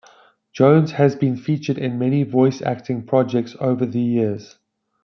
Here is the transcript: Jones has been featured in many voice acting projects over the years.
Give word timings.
Jones 0.51 0.93
has 0.93 1.15
been 1.15 1.37
featured 1.37 1.77
in 1.77 1.99
many 1.99 2.23
voice 2.23 2.59
acting 2.63 3.05
projects 3.05 3.55
over 3.59 3.85
the 3.85 3.99
years. 3.99 4.57